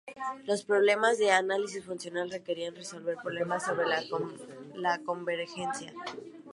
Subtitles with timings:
[0.47, 3.85] Los problemas de Análisis funcional requerían resolver problemas sobre
[4.73, 5.93] la convergencia.